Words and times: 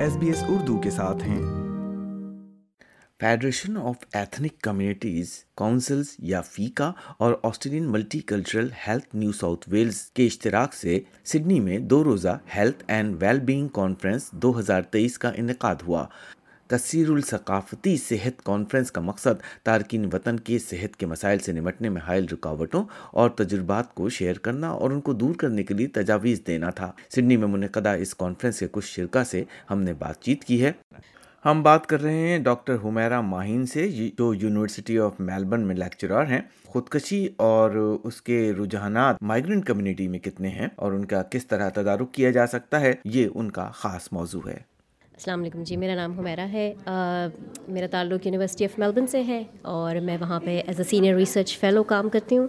S 0.00 0.16
B 0.16 0.26
S 0.26 0.42
Urdu 0.48 0.78
کے 0.78 0.90
ساتھ 0.90 1.22
ہیں۔ 1.22 1.42
Federation 3.20 3.76
of 3.76 3.96
ethnic 4.12 4.60
communities 4.60 5.44
councils 5.54 6.06
یا 6.18 6.40
فیکا 6.40 6.92
اور 7.18 7.34
Australian 7.42 7.92
multicultural 8.18 8.68
health 8.88 9.16
New 9.16 9.32
South 9.32 9.68
Wales 9.68 10.00
کے 10.00 10.26
اشتراک 10.26 10.74
سے 10.74 11.00
سڈنی 11.24 11.60
میں 11.60 11.78
دو 11.78 12.04
روزہ 12.04 12.38
health 12.56 12.84
and 12.88 13.22
well 13.22 13.40
being 13.40 13.68
conference 13.68 14.30
دو 14.30 14.58
ہزار 14.58 14.82
تیئیس 14.82 15.18
کا 15.18 15.30
انعقاد 15.36 15.74
ہوا۔ 15.86 16.06
کثیر 16.70 17.10
الثقافتی 17.10 17.96
صحت 17.96 18.42
کانفرنس 18.44 18.92
کا 18.92 19.00
مقصد 19.00 19.42
تارکین 19.62 20.08
وطن 20.12 20.40
کے 20.40 20.58
صحت 20.58 20.96
کے 20.96 21.06
مسائل 21.06 21.38
سے 21.38 21.52
نمٹنے 21.52 21.88
میں 21.88 22.00
حائل 22.00 22.26
رکاوٹوں 22.32 22.84
اور 23.10 23.30
تجربات 23.30 23.94
کو 23.94 24.08
شیئر 24.08 24.38
کرنا 24.38 24.68
اور 24.68 24.90
ان 24.90 25.00
کو 25.00 25.12
دور 25.12 25.34
کرنے 25.34 25.62
کے 25.62 25.74
لیے 25.74 25.86
تجاویز 25.86 26.42
دینا 26.46 26.70
تھا۔ 26.70 26.92
سڈنی 27.14 27.36
میں 27.36 27.48
منعقدہ 27.48 27.88
اس 27.88 28.14
کانفرنس 28.14 28.58
کے 28.58 28.66
کچھ 28.72 28.86
شرکا 28.86 29.24
سے 29.24 29.44
ہم 29.70 29.82
نے 29.82 29.92
بات 29.92 30.20
چیت 30.20 30.44
کی 30.44 30.64
ہے۔ 30.64 30.72
ہم 31.44 31.62
بات 31.62 31.86
کر 31.86 32.02
رہے 32.02 32.28
ہیں 32.28 32.38
ڈاکٹر 32.38 32.76
حمیرہ 32.84 33.20
ماہین 33.20 33.66
سے 33.66 34.10
جو 34.18 34.34
یونیورسٹی 34.34 34.98
آف 34.98 35.20
میلبرن 35.20 35.60
میں 35.60 35.74
لیکچرار 35.74 36.24
ہیں۔ 36.24 36.40
خودکشی 36.66 37.28
اور 37.36 37.70
اس 38.04 38.22
کے 38.22 38.52
رجحانات 38.52 39.22
مائگرنٹ 39.22 39.64
کمیونٹی 39.66 40.08
میں 40.08 40.18
کتنے 40.18 40.48
ہیں 40.48 40.68
اور 40.76 40.92
ان 40.92 41.04
کا 41.04 41.22
کس 41.22 41.46
طرح 41.46 41.68
تدارک 41.68 42.12
کیا 42.12 42.30
جا 42.30 42.46
سکتا 42.46 42.80
ہے، 42.80 42.94
یہ 43.04 43.28
ان 43.34 43.50
کا 43.50 43.70
خاص 43.74 44.08
موضوع 44.12 44.48
ہے۔ 44.48 44.70
السلام 45.20 45.40
علیکم 45.40 45.62
جی 45.62 45.76
میرا 45.76 45.94
نام 45.94 46.18
حمیرہ 46.18 46.46
ہے۔ 46.52 46.74
میرا 47.68 47.86
تعلق 47.90 48.26
یونیورسٹی 48.26 48.64
آف 48.64 48.78
میلبن 48.78 49.06
سے 49.06 49.22
ہے 49.22 49.42
اور 49.62 49.96
میں 49.96 50.16
وہاں 50.20 50.40
پہ 50.40 50.60
as 50.66 50.80
a 50.80 50.84
senior 50.84 51.14
research 51.14 51.58
fellow 51.58 51.82
کام 51.82 52.08
کرتی 52.08 52.38
ہوں۔ 52.38 52.48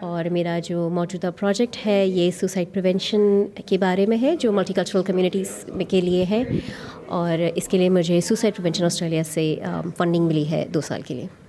اور 0.00 0.24
میرا 0.24 0.58
جو 0.64 0.88
موجودہ 0.88 1.30
پروجیکٹ 1.36 1.86
ہے، 1.86 2.06
یہ 2.06 2.30
سوسائڈ 2.30 2.68
پریونشن 2.72 3.20
کے 3.66 3.78
بارے 3.78 4.06
میں 4.06 4.18
ہے، 4.22 4.36
جو 4.36 4.52
ملٹی 4.52 4.72
کلچرل 4.72 5.02
کمیونٹیز 5.02 5.66
کے 5.88 6.00
لیے 6.00 6.24
ہے۔ 6.30 6.44
اور 7.06 7.38
اس 7.54 7.68
کے 7.68 7.78
لیے 7.78 7.88
مجھے 7.88 8.20
سوسائڈ 8.20 8.56
پریونشن 8.56 8.84
آسٹریلیا 8.84 9.24
سے 9.24 9.56
فنڈنگ 9.98 10.26
ملی 10.26 10.50
ہے 10.50 10.66
دو 10.74 10.80
سال 10.80 11.02
کے 11.02 11.14
لیے۔ 11.14 11.45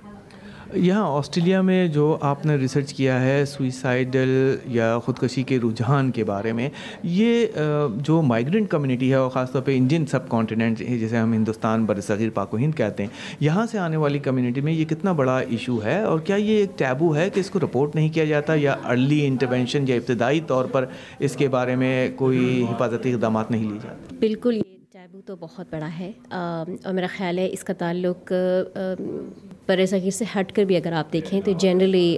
یہاں 0.73 1.03
آسٹریلیا 1.17 1.61
میں 1.61 1.87
جو 1.87 2.17
آپ 2.21 2.45
نے 2.45 2.55
ریسرچ 2.55 2.93
کیا 2.93 3.19
ہے 3.21 3.43
سوئسائڈل 3.45 4.29
یا 4.65 4.97
خودکشی 5.05 5.43
کے 5.43 5.57
رجحان 5.63 6.11
کے 6.11 6.23
بارے 6.23 6.51
میں، 6.53 6.69
یہ 7.03 7.45
جو 7.97 8.21
مائگرنٹ 8.21 8.69
کمیونٹی 8.69 9.09
ہے 9.09 9.15
اور 9.15 9.29
خاص 9.29 9.51
طور 9.51 9.61
پہ 9.61 9.75
انڈین 9.77 10.05
سب 10.05 10.27
کانٹیننٹ 10.29 10.79
جسے 11.01 11.17
ہم 11.17 11.33
ہندوستان 11.33 11.85
بر 11.85 12.01
صغیر 12.01 12.29
پاک 12.33 12.53
و 12.53 12.57
ہند 12.57 12.75
کہتے 12.75 13.03
ہیں، 13.03 13.09
یہاں 13.39 13.65
سے 13.71 13.79
آنے 13.79 13.97
والی 13.97 14.19
کمیونٹی 14.19 14.61
میں 14.61 14.73
یہ 14.73 14.85
کتنا 14.85 15.11
بڑا 15.11 15.37
ایشو 15.39 15.81
ہے 15.83 16.01
اور 16.01 16.19
کیا 16.19 16.35
یہ 16.35 16.57
ایک 16.57 16.77
ٹیبو 16.79 17.15
ہے 17.15 17.29
کہ 17.29 17.39
اس 17.39 17.49
کو 17.49 17.59
رپورٹ 17.59 17.95
نہیں 17.95 18.09
کیا 18.13 18.25
جاتا 18.25 18.53
یا 18.57 18.75
ارلی 18.85 19.25
انٹروینشن 19.27 19.87
یا 19.87 19.95
ابتدائی 19.95 20.41
طور 20.47 20.65
پر 20.71 20.85
اس 21.19 21.35
کے 21.35 21.47
بارے 21.47 21.75
میں 21.75 22.09
کوئی 22.15 22.63
حفاظتی 22.69 23.13
اقدامات 23.13 23.51
نہیں 23.51 23.71
لی 23.71 23.77
جاتی 23.83 24.15
بالکل 24.19 24.61
ٹیبو 24.93 25.21
تو 25.25 25.35
بہت 25.39 25.65
بڑا 25.71 25.89
ہے۔ 25.99 26.11
اور 26.31 26.93
میرا 26.93 27.07
خیال 27.17 27.39
ہے 27.39 27.49
اس 27.53 27.63
کا 27.63 27.73
تعلق 27.73 28.33
بر 29.67 29.85
صغیر 29.85 30.09
سے 30.09 30.25
ہٹ 30.35 30.51
کر 30.51 30.63
بھی 30.63 30.75
اگر 30.75 30.91
آپ 30.91 31.11
دیکھیں 31.13 31.39
تو 31.45 31.51
جنرلی 31.51 32.17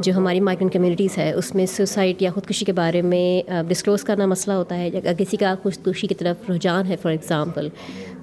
جو 0.00 0.12
ہماری 0.16 0.40
مائگرنٹ 0.40 0.72
کمیونٹیز 0.72 1.18
ہے، 1.18 1.32
اس 1.32 1.54
میں 1.54 1.66
سوسائڈ 1.66 2.22
یا 2.22 2.30
خودکشی 2.30 2.64
کے 2.64 2.72
بارے 2.72 3.02
میں 3.02 3.52
ڈسکلوز 3.68 4.04
کرنا 4.04 4.26
مسئلہ 4.26 4.54
ہوتا 4.54 4.78
ہے۔ 4.78 4.86
اگر 4.86 5.12
کسی 5.18 5.36
کا 5.36 5.54
خودکشی 5.62 6.06
کی 6.06 6.14
طرف 6.14 6.50
رجحان 6.50 6.86
ہے 6.86 6.96
فار 7.02 7.10
ایگزامپل 7.10 7.68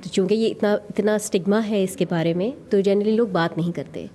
تو 0.01 0.09
چونکہ 0.09 0.33
یہ 0.33 0.49
اتنا 0.49 0.73
اتنا 0.73 1.15
اسٹگما 1.15 1.59
ہے 1.69 1.83
اس 1.83 1.95
کے 1.95 2.05
بارے 2.09 2.33
میں، 2.33 2.49
تو 2.71 2.79
جنرلی 2.79 3.11
لوگ 3.11 3.27
بات 3.27 3.57
نہیں 3.57 3.71
کرتے۔ 3.71 4.05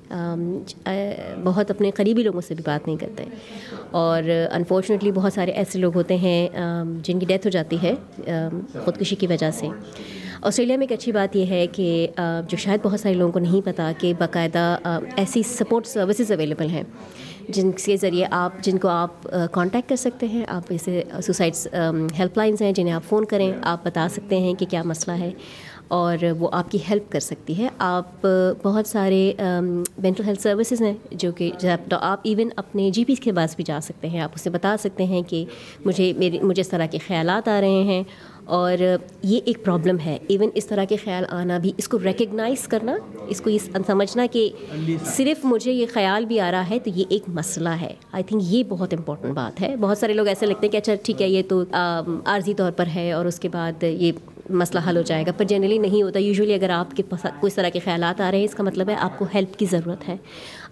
بہت 1.45 1.71
اپنے 1.71 1.91
قریبی 1.91 2.23
لوگوں 2.23 2.41
سے 2.41 2.55
بھی 2.55 2.65
بات 2.67 2.87
نہیں 2.87 2.97
کرتے۔ 2.97 3.25
اور 3.91 4.23
انفارچونیٹلی 4.53 5.13
بہت 5.13 5.33
سارے 5.33 5.51
ایسے 5.51 5.79
لوگ 5.79 5.95
ہوتے 5.95 6.17
ہیں 6.17 6.49
جن 7.03 7.19
کی 7.19 7.27
ڈیتھ 7.27 7.47
ہو 7.47 7.51
جاتی 7.51 7.77
ہے 7.83 7.95
خودکشی 8.85 9.17
کی 9.17 9.27
وجہ 9.27 9.51
سے۔ 9.51 9.69
آسٹریلیا 10.43 10.77
میں 10.77 10.87
ایک 10.91 10.99
اچھی 10.99 11.13
بات 11.13 11.37
یہ 11.37 11.47
ہے 11.47 11.67
کہ 11.67 12.07
جو 12.49 12.57
شاید 12.57 12.81
بہت 12.83 13.01
سارے 13.01 13.15
لوگوں 13.15 13.33
کو 13.33 13.39
نہیں 13.39 13.67
پتہ 13.67 13.83
کہ 13.99 14.13
باقاعدہ 14.19 14.79
ایسی 15.17 15.43
سپورٹ 15.43 15.87
سروسز 15.87 16.33
اویلیبل 16.33 16.69
ہیں 16.69 16.83
جن 17.49 17.73
کے 17.73 17.97
ذریعے 17.97 18.27
آپ 18.31 18.53
جن 18.63 18.79
کو 18.79 18.89
آپ 18.89 19.23
کانٹیکٹ 19.53 19.89
کر 19.89 19.97
سکتے 19.97 20.27
ہیں 20.27 20.45
آپ 20.49 20.63
ایسے 20.69 21.03
سوسائڈس 21.23 21.69
ہیلپ 22.19 22.39
لائنس 22.39 22.63
ہیں 22.63 22.73
جنہیں 22.73 22.95
آپ 22.95 23.03
فون 23.09 23.25
کریں 23.25 23.53
آپ 23.63 23.85
بتا 23.85 24.07
سکتے 24.11 24.39
ہیں 24.39 24.55
کہ 24.55 24.67
کیا 24.67 24.83
مسئلہ 24.83 25.17
ہے۔ 25.17 25.31
اور 25.89 26.25
وہ 26.39 26.49
آپ 26.53 26.71
کی 26.71 26.79
ہیلپ 26.91 27.13
کر 27.13 27.21
سکتی 27.21 27.59
ہے 27.59 27.69
آپ 27.79 28.27
بہت 28.63 28.87
سارے 28.87 29.33
مینٹل 29.99 30.25
ہیلتھ 30.25 30.43
سروسز 30.43 30.83
ہیں 30.83 30.95
جو 31.11 31.33
کہ 31.33 31.51
آپ 31.91 32.21
ایون 32.23 32.49
اپنے 32.57 32.91
جی 32.91 33.05
پی 33.05 33.15
کے 33.15 33.33
پاس 33.33 33.57
بھی 33.57 33.65
جا 33.65 33.79
سکتے 33.83 34.09
ہیں۔ 34.09 34.21
آپ 34.21 34.31
اسے 34.35 34.51
بتا 34.51 34.77
سکتے 34.79 35.05
ہیں 35.05 35.23
کہ 35.29 35.45
مجھے 35.85 36.13
میری، 36.17 36.39
مجھے 36.41 36.61
اس 36.61 36.69
طرح 36.69 36.87
کے 36.87 36.99
خیالات 36.99 37.49
آ 37.49 37.61
رہے 37.61 37.83
ہیں۔ 37.83 38.03
اور 38.45 38.97
یہ 39.23 39.41
ایک 39.45 39.65
پرابلم 39.65 39.97
ہے۔ 40.05 40.19
ایون 40.29 40.49
اس 40.55 40.67
طرح 40.67 40.85
کے 40.85 40.97
خیال 40.97 41.25
آنا 41.31 41.59
بھی، 41.59 41.73
اس 41.77 41.89
کو 41.89 41.99
ریکگنائز 42.05 42.69
کرنا، 42.69 42.97
اس 43.29 43.41
کو 43.41 43.51
یہ 43.51 43.59
سمجھنا 43.87 44.27
کہ 44.33 44.49
صرف 45.05 45.45
مجھے 45.45 45.73
یہ 45.73 45.87
خیال 45.93 46.25
بھی 46.25 46.41
آ 46.41 46.51
رہا 46.51 46.71
ہے 46.71 46.79
تو 46.79 46.91
یہ 46.95 47.05
ایک 47.09 47.23
مسئلہ 47.29 47.69
ہے۔ 47.69 47.95
آئی 48.13 48.25
تھنک 48.25 48.43
یہ 48.47 48.65
بہت 48.69 48.95
امپورٹنٹ 48.95 49.35
بات 49.35 49.61
ہے۔ 49.61 49.77
بہت 49.81 49.99
سارے 49.99 50.13
لوگ 50.13 50.27
ایسے 50.27 50.47
لگتے 50.47 50.67
ہیں 50.67 50.73
کہ 50.73 50.77
اچھا 50.77 50.95
ٹھیک 51.03 51.23
ہے، 51.23 51.29
یہ 51.29 51.43
تو 51.49 51.63
عارضی 52.25 52.55
طور 52.55 52.73
پر 52.73 52.85
ہے 52.95 53.13
اور 53.13 53.27
اس 53.27 53.41
کے 53.41 53.49
بعد 53.49 53.83
یہ 53.83 54.13
مسئلہ 54.51 54.81
حل 54.89 54.97
ہو 54.97 55.03
جائے 55.03 55.25
گا، 55.27 55.33
پر 55.37 55.45
جنرلی 55.45 55.79
نہیں 55.79 56.03
ہوتا. 56.03 56.19
یوزلی 56.19 56.55
اگر 56.55 56.71
آپ 56.71 56.97
کے 56.97 57.03
پاس 57.09 57.27
کوئی 57.41 57.53
طرح 57.55 57.69
کے 57.69 57.81
خیالات 57.85 58.21
آ 58.21 58.31
رہے 58.31 58.39
ہیں، 58.39 58.45
اس 58.45 58.55
کا 58.55 58.63
مطلب 58.63 58.89
ہے 58.89 58.95
آپ 58.97 59.19
کو 59.19 59.27
ہیلپ 59.35 59.59
کی 59.59 59.67
ضرورت 59.67 60.09
ہے. 60.09 60.17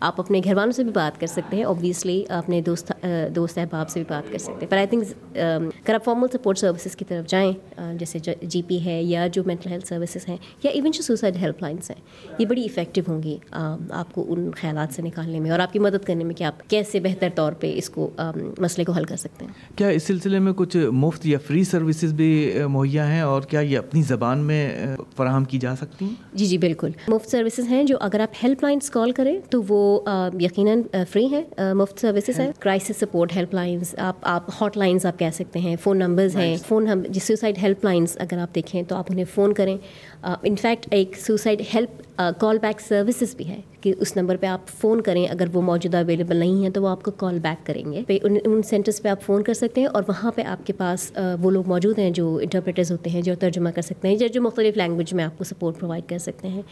آپ 0.01 0.21
اپنے 0.21 0.41
گھر 0.45 0.55
والوں 0.57 0.73
سے 0.73 0.83
بھی 0.85 0.93
بات 0.93 1.19
کر 1.21 1.27
سکتے 1.27 1.57
ہیں 1.57 1.65
اوبویسلی 1.65 2.23
اپنے 2.29 2.61
دوست 2.61 2.93
دوست 3.37 3.59
احباب 3.59 3.91
سے 3.91 4.01
بھی 4.01 4.07
بات 4.09 4.31
کر 4.33 4.39
سکتے 4.39 4.61
ہیں. 4.61 4.71
پر 4.71 4.77
آئی 4.77 4.87
تھنک 4.87 5.37
اگر 5.37 5.95
آپ 5.95 6.05
فارمل 6.05 6.29
سپورٹ 6.33 6.59
سروسز 6.59 6.97
کی 6.97 7.05
طرف 7.05 7.27
جائیں، 7.31 7.53
جیسے 7.99 8.19
جی 8.43 8.63
پی 8.63 8.85
ہے 8.85 9.03
یا 9.03 9.27
جو 9.27 9.43
مینٹل 9.47 9.71
ہیلتھ 9.71 9.89
سروسز 9.89 10.29
ہیں، 10.29 10.37
یا 10.63 10.71
ایون 10.71 10.91
جو 10.91 11.03
سوسائڈ 11.03 11.37
ہیلپ 11.37 11.63
لائنس 11.63 11.91
ہیں، 11.91 12.01
یہ 12.39 12.47
بڑی 12.47 12.65
افیکٹو 12.65 13.01
ہوں 13.09 13.23
گی 13.23 13.37
آپ 13.53 14.13
کو 14.15 14.25
ان 14.29 14.51
خیالات 14.57 14.95
سے 14.95 15.03
نکالنے 15.03 15.41
میں 15.41 15.51
اور 15.51 15.59
آپ 15.59 15.73
کی 15.73 15.79
مدد 15.79 16.05
کرنے 16.05 16.25
میں 16.25 16.35
کہ 16.35 16.45
آپ 16.45 16.69
کیسے 16.71 17.01
بہتر 17.01 17.29
طور 17.35 17.53
پہ 17.53 17.73
اس 17.77 17.91
کو 17.91 18.11
مسئلے 18.59 18.85
کو 18.85 18.93
حل 18.93 19.05
کر 19.05 19.17
سکتے 19.17 19.45
ہیں. 19.45 19.53
کیا 19.77 19.89
اس 19.89 20.03
سلسلے 20.03 20.39
میں 20.39 20.53
کچھ 20.57 20.77
مفت 20.95 21.27
یا 21.27 21.39
فری 21.47 21.65
سروسز 21.65 22.13
بھی 22.13 22.53
مہیا 22.69 23.09
ہیں 23.09 23.21
اور 23.21 23.43
کیا 23.43 23.61
یہ 23.67 23.79
اپنی 23.79 24.03
زبان 24.03 24.39
میں 24.39 24.87
فراہم 25.17 25.45
کی 25.45 25.59
جا 25.59 25.75
سکتی 25.77 26.05
ہیں؟ 26.05 26.15
جی 26.35 26.47
جی 26.47 26.59
بالکل۔ 26.59 26.91
مفت 27.09 27.31
سروسز 27.31 27.69
ہیں 27.69 27.83
جو 27.85 27.97
اگر 28.01 28.21
آپ 28.21 28.35
ہیلپ 28.45 28.63
لائنس 28.63 28.91
کال 28.91 29.13
کریں 29.13 29.39
تو 29.51 29.63
وہ 29.69 30.01
یقیناً 30.41 30.83
فری 31.11 31.27
ہیں 31.27 31.43
مفت 31.75 32.01
سروسز 32.01 32.41
ہیں۔ 32.41 32.51
کرائسس 32.59 32.97
سپورٹ 33.01 33.37
ہیلپ 33.37 33.55
لائنس 33.55 33.95
آپ 33.99 34.17
آپ 34.23 34.51
ہاٹ 34.61 34.77
لائنس 34.77 35.07
آپ 35.07 35.19
کہہ 35.19 35.31
سکتے 35.35 35.59
ہیں 35.59 35.77
فون 35.83 35.99
نمبرز 35.99 36.37
ہیں۔ 36.37 36.57
فون 36.69 36.87
ہم 36.87 37.03
سوسائڈ 37.23 37.59
ہیلپ 37.59 37.85
لائنس 37.85 38.17
اگر 38.21 38.39
آپ 38.39 38.55
دیکھیں 38.55 38.83
تو 38.83 38.97
آپ 38.97 39.07
انہیں 39.11 39.25
فون 39.35 39.53
کریں۔ 39.53 39.77
انفیکٹ 40.23 40.87
ایک 40.91 41.17
suicide 41.19 41.63
help 41.75 42.03
call 42.19 42.59
back 42.59 42.81
services 42.81 43.35
بھی 43.37 43.49
ہے 43.49 43.61
کہ 43.81 43.93
اس 44.01 44.17
نمبر 44.17 44.37
پہ 44.37 44.47
آپ 44.47 44.69
فون 44.81 45.01
کریں، 45.01 45.27
اگر 45.27 45.47
وہ 45.53 45.63
موجودہ 45.63 45.97
اویلیبل 45.97 46.37
نہیں 46.37 46.65
ہے 46.65 46.71
تو 46.71 46.83
وہ 46.83 46.89
آپ 46.89 47.03
کو 47.03 47.11
کال 47.11 47.39
بیک 47.39 47.67
کریں 47.67 47.83
گے۔ 47.93 48.03
ان 48.09 48.37
ان 48.45 48.63
سینٹرس 48.63 49.03
پہ 49.03 49.09
آپ 49.09 49.23
فون 49.23 49.43
کر 49.43 49.55
سکتے 49.55 49.81
ہیں 49.81 49.89
اور 49.89 50.03
وہاں 50.09 50.33
پہ 50.33 50.43
آپ 50.43 50.67
کے 50.67 50.73
پاس 50.73 51.11
وہ 51.43 51.51
لوگ 51.51 51.69
موجود 51.69 51.99
ہیں 51.99 52.11
جو 52.11 52.37
انٹرپریٹرز 52.43 52.93
ہوتے 52.93 53.11
ہیں، 53.11 53.23
جو 53.23 53.35
ترجمہ 53.35 53.71
کر 53.71 53.83
سکتے 53.83 54.09
ہیں 54.09 54.17
یا 54.21 54.27
جو 54.27 54.43
مختلف 54.43 54.77
لینگویج 54.77 55.13
میں 55.15 55.25
آپ 55.25 55.39
کو 55.39 55.45
سپورٹ 55.45 55.79
پرووائڈ 55.79 56.09
کر 56.09 56.19
سکتے 56.19 56.49
ہیں۔ 56.49 56.63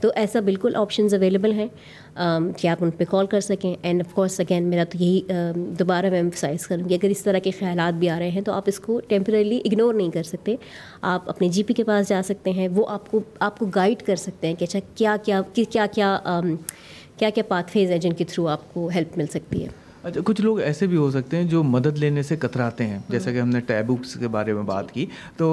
تو 0.00 0.10
ایسا 0.14 0.40
بالکل 0.40 0.76
آپشنز 0.76 1.14
اویلیبل 1.14 1.52
ہیں 1.52 1.68
کہ 2.56 2.68
آپ 2.68 2.84
ان 2.84 2.90
پہ 2.90 3.04
کال 3.10 3.26
کر 3.26 3.40
سکیں۔ 3.40 3.74
اینڈ 3.82 4.02
آف 4.06 4.14
کورس 4.14 4.40
اگین 4.40 4.64
میرا 4.64 4.84
تو 4.84 5.02
یہی 5.02 5.20
دوبارہ 5.78 6.10
میں 6.10 6.18
ایمفسائز 6.18 6.66
کروں 6.66 6.88
گی، 6.88 6.94
اگر 6.94 7.08
اس 7.08 7.22
طرح 7.22 7.38
کے 7.38 7.50
خیالات 7.50 7.98
بھی 7.98 8.08
آ 8.08 8.18
رہے 8.18 8.30
ہیں 8.30 8.42
تو 8.42 8.52
آپ 8.52 8.64
اس 8.66 8.80
کو 8.80 9.00
ٹیمپرریلی 9.08 9.60
اگنور 9.64 9.94
نہیں 9.94 10.10
کر 10.10 10.22
سکتے۔ 10.22 10.56
آپ 11.02 11.28
اپنے 11.30 11.48
جی 11.48 11.62
پی 11.62 11.74
کے 11.74 11.84
پاس 11.84 12.08
جا 12.08 12.20
سکتے 12.24 12.50
ہیں، 12.50 12.68
وہ 12.74 12.86
آپ 12.88 13.10
کو 13.10 13.20
آپ 13.40 13.58
کو 13.58 13.66
گائڈ 13.66 14.02
کر 14.02 14.16
سکتے 14.16 14.46
ہیں 14.46 14.54
کہ 14.54 14.64
اچھا 14.64 14.78
کیا 14.94 15.16
کیا 15.22 15.40
کیا 15.54 15.86
کیا 15.86 16.18
کیا 17.18 17.30
کیا 17.30 17.44
پاتھ 17.48 17.70
فیز 17.72 17.90
ہیں 17.90 17.98
جن 17.98 18.12
کے 18.12 18.24
تھرو 18.24 18.48
آپ 18.48 18.74
کو 18.74 18.88
ہیلپ 18.88 19.18
مل 19.18 19.26
سکتی 19.26 19.62
ہے 19.62 19.68
اچھا 20.02 20.20
کچھ 20.24 20.40
لوگ 20.40 20.60
ایسے 20.60 20.86
بھی 20.86 20.96
ہو 20.96 21.10
سکتے 21.10 21.36
ہیں 21.36 21.44
جو 21.44 21.62
مدد 21.62 21.98
لینے 21.98 22.22
سے 22.22 22.36
کتراتے 22.36 22.86
ہیں 22.86 22.98
جیسا 23.08 23.32
کہ 23.32 23.40
ہم 23.40 23.48
نے 23.48 23.60
ٹیبکس 23.60 24.14
کے 24.14 24.28
بارے 24.28 24.52
میں 24.52 24.62
بات 24.62 24.92
کی۔ 24.92 25.06
تو 25.36 25.46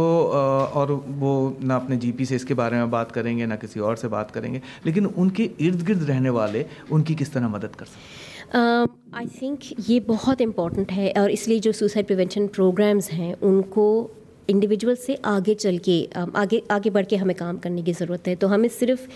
اور 0.74 0.90
وہ 1.20 1.52
نہ 1.60 1.74
اپنے 1.74 1.96
جی 1.96 2.12
پی 2.12 2.26
سے 2.26 2.36
اس 2.36 2.46
کے 2.46 2.54
بارے 2.54 2.76
میں 2.76 2.86
بات 2.86 3.12
کریں 3.12 3.38
گے 3.38 3.46
نہ 3.46 3.54
کسی 3.54 3.80
اور 3.80 3.96
سے 3.96 4.08
بات 4.08 4.34
کریں 4.34 4.54
گے 4.54 4.60
لیکن 4.84 5.08
ان 5.16 5.30
کے 5.30 5.48
ارد 5.60 5.90
گرد 5.90 6.10
رہنے 6.10 6.30
والے 6.30 6.64
ان 6.90 7.02
کی 7.02 7.16
کس 7.18 7.30
طرح 7.30 7.48
مدد 7.48 7.76
کر 7.76 7.86
سکتے 7.86 8.58
ہیں؟ 8.58 8.86
آئی 9.12 9.28
تھنک 9.40 9.74
یہ 9.88 10.00
بہت 10.08 10.42
امپورٹنٹ 10.42 10.92
ہے 10.92 11.12
اور 11.16 11.30
اس 11.30 11.48
لیے 11.48 11.60
جو 11.60 11.72
سوسائڈ 11.72 12.08
پریونشن 12.08 12.48
پروگرامز 12.48 13.14
ہیں 13.14 13.34
ان 13.42 13.62
کو 13.70 14.08
انڈیویجول 14.48 14.96
سے 14.96 15.16
آگے 15.22 15.56
چل 15.56 15.78
کے 15.78 16.06
آگے 16.34 16.60
آگے 16.70 16.90
بڑھ 16.90 17.06
کے 17.06 17.16
ہمیں 17.16 17.36
کام 17.38 17.58
کرنے 17.58 17.82
کی 17.82 17.94
ضرورت 18.00 18.28
ہے۔ 18.28 18.36
تو 18.36 18.54
ہمیں 18.54 18.70
صرف 18.80 19.08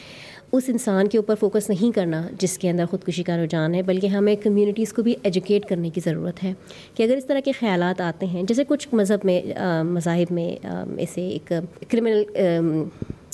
اس 0.51 0.63
انسان 0.68 1.07
کے 1.07 1.18
اوپر 1.18 1.36
فوکس 1.39 1.69
نہیں 1.69 1.95
کرنا 1.95 2.27
جس 2.39 2.57
کے 2.57 2.69
اندر 2.69 2.86
خودکشی 2.86 3.24
کا 3.24 3.38
رجحان 3.38 3.75
ہے 3.75 3.81
بلکہ 3.81 4.07
ہمیں 4.07 4.36
کمیونٹیز 4.44 4.94
کو 4.94 5.04
بھی 5.04 5.16
ایجوکیٹ 5.24 5.66
کرنے 5.66 5.89
کی 5.89 6.01
ضرورت 6.06 6.44
ہے۔ 6.44 6.54
کہ 6.95 7.04
اگر 7.04 7.18
اس 7.18 7.25
طرح 7.25 7.39
کے 7.39 7.51
خیالات 7.51 8.01
آتے 8.01 8.25
ہیں 8.25 8.44
جیسے 8.44 8.63
کچھ 8.68 8.88
مذہب 8.94 9.19
میں 9.24 9.42
مذاہب 9.83 10.33
میں 10.33 10.66
اسے 11.00 11.28
ایک 11.28 11.54
کرمنل 11.89 12.24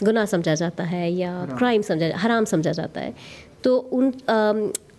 گناہ 0.08 0.26
سمجھا 0.26 0.54
جاتا 0.54 0.92
ہے 0.92 1.12
یا 1.12 1.46
کرائم 1.60 1.82
سمجھا 1.82 2.08
حرام 2.26 2.46
سمجھا 2.46 2.72
جاتا 2.72 3.04
ہے۔ 3.04 3.12
تو 3.62 3.88
ان 3.92 4.10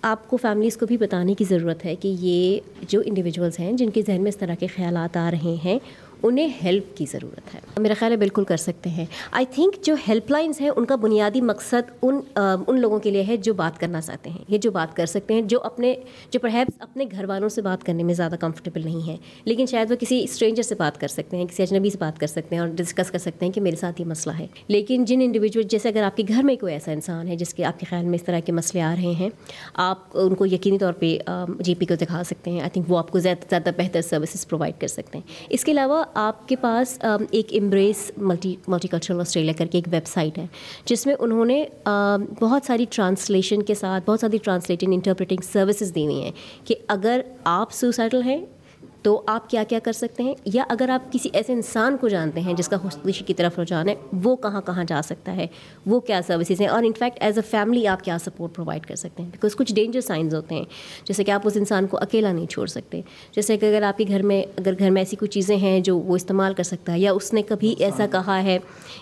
آپ 0.03 0.31
کو 0.31 0.37
فیملیز 0.37 0.77
کو 0.77 0.87
بھی 0.87 0.97
بتانے 0.97 1.35
کی 1.35 1.45
ضرورت 1.45 1.85
ہے 1.85 1.95
کہ 1.95 2.15
یہ 2.21 2.61
جو 2.89 3.03
انڈیویجولس 3.05 3.61
ہیں 3.61 3.73
جن 3.73 3.91
کے 3.91 4.03
ذہن 4.07 4.23
میں 4.23 4.29
اس 4.29 4.37
طرح 4.37 4.55
کے 4.55 4.67
خیالات 4.67 5.17
آ 5.17 5.31
رہے 5.31 5.57
ہیں 5.65 5.79
انہیں 6.23 6.49
ہیلپ 6.65 6.97
کی 6.97 7.05
ضرورت 7.13 7.55
ہے۔ 7.55 7.61
میرا 7.79 7.95
خیال 7.99 8.13
ہے 8.13 8.17
بالکل 8.17 8.45
کر 8.45 8.57
سکتے 8.57 8.91
ہیں۔ 8.91 9.05
آئی 9.31 9.47
تھنک 9.51 9.85
جو 9.85 9.95
ہیلپ 10.09 10.31
لائنس 10.31 10.61
ہیں، 10.61 10.71
ان 10.77 10.85
کا 10.85 10.97
بنیادی 10.97 11.41
مقصد 11.41 11.91
ان 12.03 12.21
ان 12.37 12.81
لوگوں 12.81 12.99
کے 12.99 13.11
لیے 13.11 13.25
ہے 13.29 13.37
جو 13.37 13.55
بات 13.55 13.81
کرنا 13.81 14.01
چاہتے 14.01 14.31
ہیں۔ 14.31 14.45
یہ 14.49 14.59
جو 14.59 14.71
بات 14.71 14.97
کر 14.97 15.07
سکتے 15.07 15.35
ہیں، 15.35 15.43
جو 15.43 15.61
اپنے، 15.63 15.95
جو 16.31 16.41
پرہیپس 16.41 16.77
اپنے 16.79 17.05
گھر 17.11 17.25
والوں 17.25 17.49
سے 17.49 17.63
بات 17.63 17.85
کرنے 17.85 18.03
میں 18.03 18.15
زیادہ 18.15 18.35
کمفرٹیبل 18.41 18.83
نہیں 18.85 19.09
ہے 19.09 19.17
لیکن 19.45 19.67
شاید 19.67 19.91
وہ 19.91 19.97
کسی 19.97 20.23
اسٹرینجر 20.25 20.63
سے 20.63 20.75
بات 20.75 21.01
کر 21.01 21.09
سکتے 21.09 21.37
ہیں، 21.37 21.45
کسی 21.45 21.63
اجنبی 21.63 21.91
سے 21.91 21.99
بات 21.99 22.21
کر 22.21 22.27
سکتے 22.27 22.55
ہیں 22.55 22.61
اور 22.61 22.69
ڈسکس 22.69 23.11
کر 23.11 23.19
سکتے 23.19 23.47
ہیں 23.47 23.53
کہ 23.53 23.61
میرے 23.61 23.77
ساتھ 23.77 24.01
یہ 24.01 24.07
مسئلہ 24.07 24.35
ہے۔ 24.39 24.47
لیکن 24.69 25.05
جن 25.05 25.21
انڈیویجول 25.23 25.63
جیسے 25.63 25.89
اگر 25.89 26.03
آپ 26.03 26.17
کے 26.17 26.23
گھر 26.29 26.43
میں 26.43 26.57
کوئی 26.57 26.73
ایسا 26.73 26.93
انسان 26.93 27.29
ہے، 27.29 27.37
جس 27.37 27.55
کے 27.55 27.65
آپ 27.65 27.81
کے 27.81 27.87
خیال 27.89 28.05
میں 28.05 28.15
اس 28.15 28.23
طرح 28.23 28.41
کے 28.41 28.53
مسئلے 28.53 28.83
آ 28.83 28.95
رہے 28.95 29.13
ہیں، 29.13 29.29
آپ 29.75 29.99
ان 30.15 30.35
کو 30.35 30.47
یقینی 30.47 30.79
طور 30.79 30.93
پہ 30.93 31.19
جی 31.61 31.75
پی 31.75 31.87
کو 31.87 31.95
دکھا 31.95 32.23
سکتے 32.25 32.51
ہیں۔ 32.51 32.61
آئی 32.61 32.71
تھنک 32.71 32.91
وہ 32.91 32.99
آپ 32.99 33.11
کو 33.11 33.19
زیادہ 33.19 33.45
زیادہ 33.51 33.71
بہتر 33.77 34.01
سروسز 34.01 34.49
پرووائڈ 34.49 34.81
کر 34.81 34.89
سکتے 34.89 35.19
ہیں۔ 35.19 35.33
اس 35.49 35.65
کے 35.65 35.73
علاوہ 35.73 36.05
آپ 36.15 36.49
کے 36.49 36.57
پاس 36.57 36.99
ایک 37.31 37.53
embrace 37.55 38.11
multi 38.17 38.55
multi 38.69 38.89
cultural 38.89 39.21
Australia 39.21 39.53
کر 39.59 39.67
کے 39.67 39.79
ایک 39.79 39.89
ویب 39.93 40.07
سائٹ 40.07 40.39
ہے، 40.39 40.47
جس 40.87 41.07
میں 41.07 41.15
انہوں 41.19 41.45
نے 41.45 41.65
بہت 42.41 42.67
ساری 42.67 42.87
ٹرانسلیشن 42.91 43.63
کے 43.63 43.75
ساتھ، 43.75 44.05
بہت 44.07 44.21
ساری 44.21 44.39
ٹرانسلیٹنگ 44.45 44.93
انٹرپریٹنگ 44.93 45.43
سروسز 45.53 45.95
دی 45.95 46.05
ہوئی 46.05 46.23
ہیں 46.23 46.33
کہ 46.65 46.75
اگر 46.89 47.21
آپ 47.45 47.73
سوسائڈل 47.73 48.23
ہیں 48.23 48.45
تو 49.03 49.23
آپ 49.27 49.51
کیا 49.51 49.65
کیا 49.69 49.79
کر 49.79 49.93
سکتے 49.93 50.23
ہیں؟ 50.23 50.35
یا 50.45 50.65
اگر 50.69 50.89
آپ 50.89 51.13
کسی 51.13 51.29
ایسے 51.33 51.53
انسان 51.53 51.97
کو 51.97 52.09
جانتے 52.09 52.41
ہیں 52.41 52.55
جس 52.55 52.69
کا 52.69 52.77
خودکشی 52.77 53.25
کی 53.25 53.35
طرف 53.35 53.59
رجحان 53.59 53.89
ہے 53.89 53.95
وہ 54.23 54.37
کہاں 54.37 54.61
کہاں 54.61 54.85
جا 54.85 55.01
سکتا 55.05 55.37
ہے؟ 55.37 55.47
وہ 55.87 56.01
کیا 56.01 56.21
سروسز 56.27 56.61
ہیں؟ 56.61 56.69
اور 56.69 56.83
انفیکٹ 56.83 57.19
ایز 57.23 57.39
اے 57.39 57.51
فیملی 57.51 57.87
آپ 57.87 58.05
کیا 58.05 58.19
سپورٹ 58.19 58.55
پرووائڈ 58.55 58.87
کر 58.87 58.95
سکتے 58.95 59.23
ہیں؟ 59.23 59.31
بیکاز 59.31 59.57
کچھ 59.57 59.75
ڈینجر 59.75 60.01
سائنز 60.01 60.35
ہوتے 60.35 60.55
ہیں۔ 60.55 60.65
جیسے 61.05 61.25
کہ 61.25 61.31
آپ 61.31 61.41
اس 61.45 61.57
انسان 61.57 61.87
کو 61.87 61.99
اکیلا 61.99 62.33
نہیں 62.33 62.47
چھوڑ 62.47 62.67
سکتے۔ 62.67 63.01
جیسے 63.35 63.57
کہ 63.57 63.67
اگر 63.67 63.83
آپ 63.83 63.99
کے 63.99 64.05
گھر 64.09 64.23
میں 64.23 64.43
اگر 64.57 64.75
گھر 64.79 64.91
میں 64.91 65.03
ایسی 65.03 65.17
کچھ 65.17 65.31
چیزیں 65.31 65.57
ہیں 65.57 65.81
جو 65.81 65.99
وہ 65.99 66.17
استعمال 66.17 66.55
کر 66.55 66.63
سکتا 66.63 66.93
ہے 66.93 66.99
یا 66.99 67.13
اس 67.13 67.33
نے 67.33 67.43
کبھی 67.43 67.75
ایسا 67.79 68.07
کہا 68.07 68.43
ہے 68.43 68.59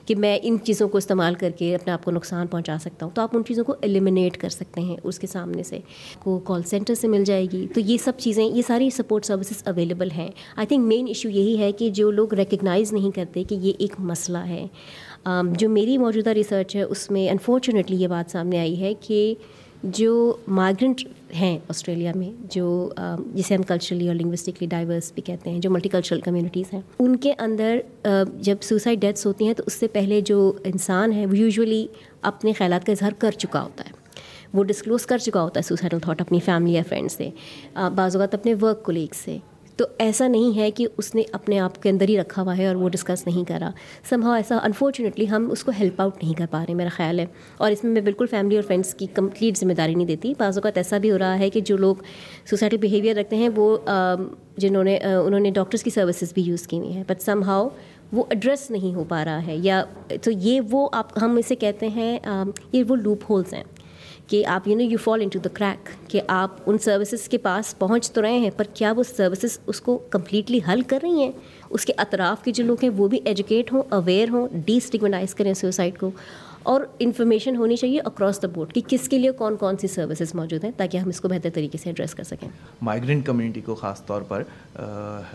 کہ 0.06 0.14
میں 0.16 0.38
ان 0.42 0.56
چیزوں 0.64 0.88
کو 0.88 0.98
استعمال 0.98 1.34
کر 1.34 1.50
کے 1.50 1.74
اپنے 1.74 1.92
آپ 1.92 2.04
کو 2.04 2.10
نقصان 2.10 2.46
پہنچا 2.46 2.76
سکتا 2.80 3.06
ہوں 3.06 3.10
تو 3.14 3.22
آپ 3.22 3.36
ان 3.36 3.42
چیزوں 3.44 3.64
کو 3.64 3.74
ایلیمنیٹ 3.80 4.36
کر 4.36 4.48
سکتے 4.48 4.80
ہیں 4.80 4.96
اس 5.04 5.18
کے 5.18 5.26
سامنے 5.26 5.62
سے۔ 5.62 5.78
کو 6.18 6.38
کال 6.38 6.62
سینٹر 6.62 6.94
سے 6.94 7.08
مل 7.08 7.24
جائے 7.24 7.46
گی۔ 7.52 7.66
تو 7.74 7.80
یہ 7.80 7.98
سب 7.98 8.12
چیزیں 8.16 8.44
یہ 8.44 8.62
ساری 8.66 8.90
سپورٹ 8.90 9.24
سروسز 9.24 9.62
اویلیبل 9.66 9.89
ہیں. 10.16 10.30
آئی 10.56 10.66
تھنک 10.66 10.86
مین 10.86 11.06
ایشو 11.06 11.28
یہی 11.28 11.58
ہے 11.58 11.72
کہ 11.72 11.90
جو 11.90 12.10
لوگ 12.10 12.34
ریکگنائز 12.34 12.92
نہیں 12.92 13.16
کرتے 13.16 13.44
کہ 13.44 13.54
یہ 13.54 13.72
ایک 13.78 13.94
مسئلہ 13.98 14.38
ہے. 14.38 14.66
Um, 15.28 15.52
جو 15.58 15.68
میری 15.68 15.98
موجودہ 15.98 16.30
ریسرچ 16.30 16.76
ہے، 16.76 16.82
اس 16.82 17.10
میں 17.10 17.28
انفارچونیٹلی 17.30 17.96
یہ 17.96 18.08
بات 18.08 18.30
سامنے 18.30 18.58
آئی 18.58 18.80
ہے 18.80 18.94
کہ 19.00 19.34
جو 19.82 20.36
مائگرنٹ 20.48 21.00
ہیں 21.34 21.58
آسٹریلیا 21.68 22.12
میں، 22.16 22.30
جو 22.50 22.90
um, 23.00 23.20
جسے 23.34 23.54
ہم 23.54 23.62
کلچرلی 23.62 24.08
اور 24.08 24.14
لنگوسٹکلی 24.14 24.66
ڈائیورس 24.66 25.12
بھی 25.12 25.22
کہتے 25.22 25.50
ہیں، 25.50 25.58
جو 25.58 25.70
ملٹی 25.70 25.88
کلچرل 25.88 26.20
کمیونٹیز 26.20 26.72
ہیں، 26.72 26.80
ان 26.98 27.16
کے 27.16 27.32
اندر 27.38 27.78
uh, 28.08 28.24
جب 28.40 28.56
سوسائڈ 28.62 29.00
ڈیتھس 29.00 29.26
ہوتی 29.26 29.46
ہیں 29.46 29.54
تو 29.54 29.62
اس 29.66 29.72
سے 29.72 29.88
پہلے 29.88 30.20
جو 30.20 30.52
انسان 30.64 31.12
ہے، 31.12 31.26
وہ 31.26 31.38
یوزولی 31.38 31.86
اپنے 32.22 32.52
خیالات 32.52 32.86
کا 32.86 32.92
اظہار 32.92 33.12
کر 33.18 33.30
چکا 33.30 33.62
ہوتا 33.62 33.84
ہے. 33.84 33.98
وہ 34.54 34.64
ڈسکلوز 34.64 35.06
کر 35.06 35.18
چکا 35.18 35.42
ہوتا 35.42 35.60
ہے 35.60 35.68
سوسائڈل 35.68 35.98
تھاٹ 35.98 36.20
اپنی 36.20 36.40
فیملی 36.40 36.72
یا 36.72 36.82
فرینڈ 36.88 37.10
سے 37.10 37.30
uh, 37.78 37.90
بعض 37.90 38.16
اوقات 38.16 38.34
اپنے 38.34 38.54
ورک 38.62 38.82
کولیگ 38.82 39.14
سے. 39.24 39.38
تو 39.80 39.86
ایسا 39.98 40.28
نہیں 40.28 40.58
ہے 40.58 40.70
کہ 40.70 40.86
اس 40.98 41.14
نے 41.14 41.22
اپنے 41.32 41.58
آپ 41.58 41.82
کے 41.82 41.90
اندر 41.90 42.08
ہی 42.08 42.20
رکھا 42.20 42.42
ہوا 42.42 42.58
ہے 42.58 42.66
اور 42.66 42.74
وہ 42.74 42.88
ڈسکس 42.88 43.26
نہیں 43.26 43.48
کرا 43.48 43.70
سمبھاؤ 44.08 44.32
ایسا 44.32 44.58
انفارچونیٹلی 44.62 45.30
ہم 45.30 45.48
اس 45.50 45.64
کو 45.64 45.72
ہیلپ 45.80 46.00
آؤٹ 46.00 46.22
نہیں 46.22 46.34
کر 46.34 46.46
پا 46.50 46.64
رہے 46.68 46.74
میرا 46.74 46.88
خیال 46.88 47.18
ہے۔ 47.18 47.26
اور 47.56 47.70
اس 47.70 47.84
میں 47.84 47.92
میں 47.92 48.00
بالکل 48.00 48.26
فیملی 48.30 48.56
اور 48.56 48.62
فرینڈس 48.62 48.94
کی 48.94 49.06
کمپلیٹ 49.14 49.58
ذمہ 49.58 49.72
داری 49.72 49.94
نہیں 49.94 50.06
دیتی۔ 50.06 50.32
بعض 50.38 50.58
اوقات 50.58 50.76
ایسا 50.76 50.98
بھی 50.98 51.10
ہو 51.10 51.18
رہا 51.18 51.38
ہے 51.38 51.50
کہ 51.50 51.60
جو 51.60 51.76
لوگ 51.76 51.96
سوسائٹی 52.50 52.76
بیہیویئر 52.76 53.16
رکھتے 53.16 53.36
ہیں 53.36 53.48
وہ 53.56 53.76
جنہوں 54.56 54.84
نے 54.84 54.96
انہوں 54.96 55.40
نے 55.40 55.50
ڈاکٹرس 55.50 55.82
کی 55.82 55.90
سروسز 55.90 56.32
بھی 56.34 56.42
یوز 56.42 56.66
کی 56.66 56.78
ہوئی 56.78 56.92
ہیں۔ 56.92 57.04
بٹ 57.08 57.22
سم 57.22 57.42
ہاؤ 57.42 57.68
وہ 58.12 58.24
ایڈریس 58.30 58.70
نہیں 58.70 58.94
ہو 58.94 59.04
پا 59.04 59.24
رہا 59.24 59.46
ہے۔ 59.46 59.56
یا 59.56 59.84
تو 60.22 60.30
یہ 60.30 60.60
وہ 60.70 60.88
آپ، 60.92 61.18
ہم 61.22 61.36
اسے 61.36 61.54
کہتے 61.54 61.88
ہیں 61.88 62.18
یہ 62.72 62.84
وہ 62.88 62.96
لوپ 62.96 63.18
ہولس 63.30 63.54
ہیں۔ 63.54 63.64
کہ 64.30 64.44
آپ 64.46 64.68
you 64.68 64.74
know 64.76 64.82
you 64.82 64.98
fall 65.04 65.22
into 65.28 65.38
the 65.44 65.48
crack 65.54 65.88
کہ 66.10 66.20
آپ 66.28 66.56
ان 66.66 66.78
سروسز 66.78 67.28
کے 67.28 67.38
پاس 67.38 67.78
پہنچ 67.78 68.10
تو 68.12 68.22
رہے 68.22 68.38
ہیں، 68.38 68.50
پر 68.56 68.64
کیا 68.74 68.92
وہ 68.96 69.02
سروسز 69.02 69.58
اس 69.66 69.80
کو 69.80 69.96
کمپلیٹلی 70.10 70.60
حل 70.68 70.82
کر 70.86 70.98
رہی 71.02 71.22
ہیں؟ 71.22 71.30
اس 71.70 71.84
کے 71.84 71.92
اطراف 71.96 72.44
کے 72.44 72.52
جو 72.52 72.64
لوگ 72.64 72.76
ہیں 72.82 72.90
وہ 72.96 73.08
بھی 73.08 73.20
ایجوکیٹ 73.24 73.72
ہوں 73.72 73.82
اویئر 73.90 74.30
ہوں 74.30 74.48
ڈی 74.66 74.76
اسٹگمنائز 74.76 75.34
کریں 75.34 75.52
سوسائڈ 75.54 75.98
کو۔ 75.98 76.10
اور 76.70 76.80
انفارمیشن 76.98 77.56
ہونی 77.56 77.76
چاہیے 77.76 78.00
اکراس 78.04 78.40
دا 78.42 78.48
بورڈ 78.48 78.72
کہ 78.72 78.80
کس 78.88 79.08
کے 79.08 79.18
لیے 79.18 79.30
کون 79.30 79.56
کون 79.56 79.76
سی 79.76 79.86
سروسز 79.86 80.34
موجود 80.34 80.64
ہیں 80.64 80.70
تاکہ 80.76 80.96
ہم 80.96 81.08
اس 81.08 81.20
کو 81.20 81.28
بہتر 81.28 81.48
طریقے 81.54 81.78
سے 81.78 81.88
ایڈریس 81.88 82.14
کر 82.14 82.24
سکیں۔ 82.24 82.48
مائگرینٹ 82.82 83.26
کمیونٹی 83.26 83.60
کو 83.60 83.74
خاص 83.74 84.04
طور 84.06 84.22
پر 84.22 84.42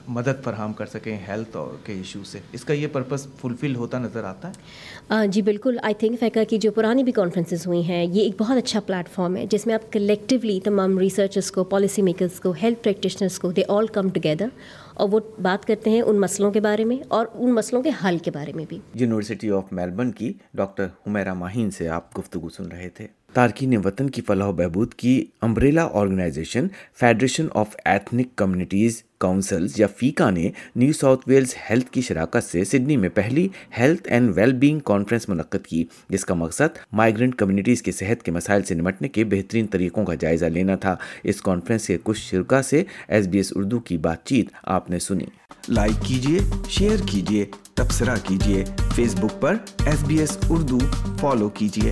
مدد 0.07 0.43
فراہم 0.43 0.73
کر 0.73 0.85
سکیں 0.85 1.17
ہیلتھ 1.27 1.57
کے 1.85 1.93
ایشو 1.93 2.23
سے۔ 2.23 2.39
اس 2.53 2.63
کا 2.65 2.73
یہ 2.73 2.87
پرپز 2.91 3.27
فلفل 3.41 3.75
ہوتا 3.75 3.99
نظر 3.99 4.23
آتا 4.23 4.51
ہے؟ 4.51 5.27
جی 5.27 5.41
بالکل۔ 5.41 5.77
آئی 5.83 5.93
تھنک 5.99 6.19
فیکا 6.19 6.43
کی 6.49 6.57
جو 6.57 6.71
پرانی 6.71 7.03
بھی 7.03 7.11
کانفرنسز 7.11 7.67
ہوئی 7.67 7.83
ہیں 7.83 8.03
یہ 8.05 8.21
ایک 8.21 8.35
بہت 8.39 8.57
اچھا 8.57 8.79
پلیٹ 8.85 9.09
فارم 9.09 9.35
ہے 9.37 9.45
جس 9.49 9.67
میں 9.67 9.75
آپ 9.75 9.91
کلیکٹیولی 9.93 10.59
تمام 10.63 10.97
ریسرچرس 10.99 11.51
کو 11.51 11.63
پالیسی 11.63 12.01
میکرس 12.01 12.39
کو 12.39 12.53
ہیلتھ 12.63 12.83
پریکٹیشنرس 12.83 13.39
کو 13.39 13.51
دے 13.51 13.63
آل 13.67 13.87
کم 13.87 14.09
ٹوگیدر 14.09 14.47
اور 14.95 15.09
وہ 15.11 15.19
بات 15.41 15.65
کرتے 15.65 15.89
ہیں 15.89 16.01
ان 16.01 16.19
مسئلوں 16.19 16.51
کے 16.51 16.59
بارے 16.59 16.85
میں 16.85 16.97
اور 17.07 17.25
ان 17.33 17.51
مسئلوں 17.51 17.83
کے 17.83 17.89
حل 18.05 18.17
کے 18.17 18.31
بارے 18.31 18.53
میں 18.53 18.65
بھی۔ 18.69 18.79
یونیورسٹی 18.93 19.51
آف 19.51 19.73
میلبرن 19.73 20.11
کی 20.11 20.33
ڈاکٹر 20.53 20.85
حمیرہ 21.07 21.33
ماہین 21.33 21.71
سے 21.71 21.89
آپ 21.89 22.19
گفتگو 22.19 22.49
سن 22.49 22.65
رہے 22.65 22.89
تھے۔ 22.89 23.07
تارکین 23.35 23.77
وطن 23.85 24.09
کی 24.09 24.21
فلاح 24.21 24.47
و 24.47 24.51
بہبود 24.51 24.93
کی 24.93 25.25
umbrella 25.41 25.89
organisation, 25.93 26.67
federation 26.99 27.47
of 27.53 27.75
ethnic 27.85 28.35
communities, 28.35 29.03
councils 29.19 29.79
یا 29.79 29.87
فیکا 29.87 30.29
نے 30.29 30.51
نیو 30.75 30.93
ساؤتھ 30.93 31.29
ویلز 31.29 31.55
ہیلتھ 31.69 31.91
کی 31.91 32.01
شراکت 32.01 32.43
سے 32.43 32.63
سڈنی 32.63 32.97
میں 32.97 33.09
پہلی 33.09 33.47
health 33.77 34.07
and 34.07 34.31
well 34.35 34.53
being 34.53 34.79
conference 34.79 35.29
منعقد 35.29 35.67
کی، 35.67 35.83
جس 36.09 36.25
کا 36.25 36.33
مقصد 36.33 36.77
مائیگرنٹ 36.91 37.35
کمیونٹیز 37.35 37.81
کے 37.81 37.91
صحت 37.91 38.23
کے 38.23 38.31
مسائل 38.31 38.63
سے 38.63 38.75
نمٹنے 38.75 39.07
کے 39.07 39.23
بہترین 39.23 39.67
طریقوں 39.67 40.05
کا 40.05 40.13
جائزہ 40.13 40.45
لینا 40.45 40.75
تھا۔ 40.75 40.95
اس 41.23 41.41
کانفرنس 41.41 41.87
کے 41.87 41.97
کچھ 42.03 42.19
شرکا 42.19 42.61
سے 42.61 42.83
ایس 43.07 43.27
بی 43.27 43.37
ایس 43.37 43.53
اردو 43.55 43.79
کی 43.79 43.97
بات 43.97 44.25
چیت 44.25 44.45
آپ 44.63 44.89
نے 44.89 44.99
سنی۔ 44.99 45.25
لائک 45.69 46.05
کیجیے 46.05 46.39
شیئر 46.69 46.97
کیجیے 47.05 47.45
تبصرہ 47.73 48.15
کیجیے 48.23 48.63
فیس 48.95 49.15
بک 49.15 49.41
پر 49.41 49.55
S 49.85 50.03
B 50.03 50.19
S 50.19 50.37
Urdu 50.49 50.79
follow 51.19 51.49
کیجیے 51.49 51.91